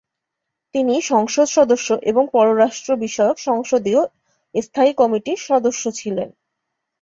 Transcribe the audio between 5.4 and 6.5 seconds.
সদস্য ছিলেন।